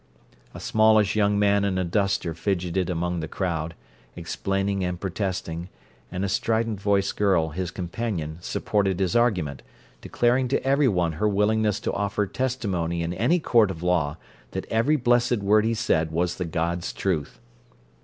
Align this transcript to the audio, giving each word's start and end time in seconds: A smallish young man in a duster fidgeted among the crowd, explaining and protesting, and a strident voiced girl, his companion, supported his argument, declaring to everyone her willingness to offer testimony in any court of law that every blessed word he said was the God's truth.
A 0.55 0.59
smallish 0.59 1.15
young 1.15 1.37
man 1.37 1.63
in 1.63 1.77
a 1.77 1.83
duster 1.83 2.33
fidgeted 2.33 2.89
among 2.89 3.19
the 3.19 3.27
crowd, 3.27 3.75
explaining 4.15 4.83
and 4.83 4.99
protesting, 4.99 5.69
and 6.11 6.25
a 6.25 6.27
strident 6.27 6.81
voiced 6.81 7.15
girl, 7.15 7.49
his 7.49 7.69
companion, 7.69 8.39
supported 8.41 8.99
his 8.99 9.15
argument, 9.15 9.61
declaring 10.01 10.47
to 10.47 10.63
everyone 10.65 11.11
her 11.11 11.29
willingness 11.29 11.79
to 11.81 11.93
offer 11.93 12.25
testimony 12.25 13.03
in 13.03 13.13
any 13.13 13.37
court 13.39 13.69
of 13.69 13.83
law 13.83 14.17
that 14.53 14.65
every 14.71 14.95
blessed 14.95 15.37
word 15.37 15.65
he 15.65 15.75
said 15.75 16.09
was 16.09 16.37
the 16.37 16.45
God's 16.45 16.93
truth. 16.93 17.39